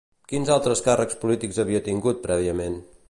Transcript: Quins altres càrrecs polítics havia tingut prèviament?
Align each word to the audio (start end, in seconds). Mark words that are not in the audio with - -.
Quins 0.29 0.47
altres 0.53 0.81
càrrecs 0.87 1.19
polítics 1.25 1.61
havia 1.65 1.83
tingut 1.89 2.25
prèviament? 2.25 2.81